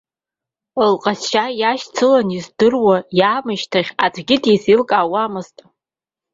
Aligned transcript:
Лҟазшьа 0.89 1.45
иашьцыланы 1.59 2.33
издыруа 2.37 2.95
иаамышьҭахь 3.19 3.91
аӡәгьы 4.05 4.35
дизеилкаауамызт. 4.43 5.57